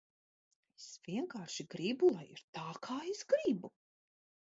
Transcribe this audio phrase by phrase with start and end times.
[0.79, 3.71] Es vienkārši gribu, lai ir tā, kā es gribu.